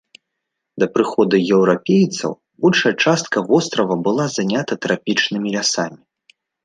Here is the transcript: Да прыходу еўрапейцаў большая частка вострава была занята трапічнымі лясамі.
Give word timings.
Да 0.83 0.85
прыходу 0.95 1.35
еўрапейцаў 1.57 2.31
большая 2.67 2.93
частка 3.03 3.37
вострава 3.51 3.95
была 4.09 4.25
занята 4.37 4.73
трапічнымі 4.87 5.47
лясамі. 5.59 6.01